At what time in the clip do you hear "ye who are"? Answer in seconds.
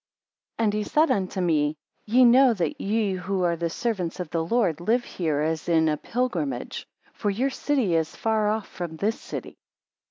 2.81-3.55